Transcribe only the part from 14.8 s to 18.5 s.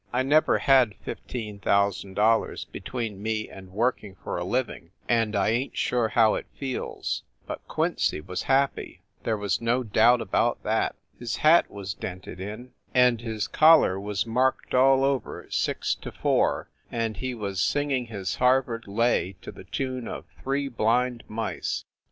marked all over "6 to 4," and he was singing his